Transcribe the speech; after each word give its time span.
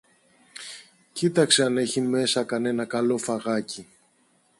κοίταξε 1.11 1.63
αν 1.63 1.77
έχει 1.77 2.01
μέσα 2.01 2.43
κανένα 2.43 2.85
καλό 2.85 3.17
φαγάκι. 3.17 3.87